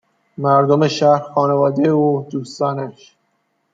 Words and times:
مردم 0.37 0.87
شهر، 0.87 1.19
خانواده 1.33 1.87
او، 1.87 2.25
دوستانش 2.31 3.15